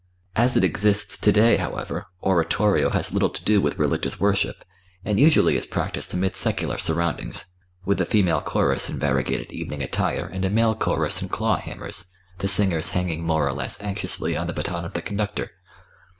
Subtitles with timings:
[0.35, 4.65] As it exists to day, however, oratorio has little to do with religious worship,
[5.05, 7.45] and usually is practiced amid secular surroundings,
[7.85, 12.05] with a female chorus in variegated evening attire and a male chorus in claw hammers,
[12.39, 15.51] the singers hanging more or less anxiously on the baton of the conductor.